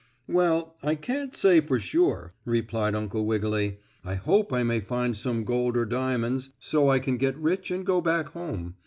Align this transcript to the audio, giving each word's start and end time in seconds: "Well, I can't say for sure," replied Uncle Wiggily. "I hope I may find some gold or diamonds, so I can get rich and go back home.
"Well, 0.27 0.75
I 0.81 0.95
can't 0.95 1.31
say 1.35 1.61
for 1.61 1.79
sure," 1.79 2.31
replied 2.43 2.95
Uncle 2.95 3.23
Wiggily. 3.27 3.77
"I 4.03 4.15
hope 4.15 4.51
I 4.51 4.63
may 4.63 4.79
find 4.79 5.15
some 5.15 5.43
gold 5.43 5.77
or 5.77 5.85
diamonds, 5.85 6.49
so 6.57 6.89
I 6.89 6.97
can 6.97 7.17
get 7.17 7.37
rich 7.37 7.69
and 7.69 7.85
go 7.85 8.01
back 8.01 8.29
home. 8.29 8.77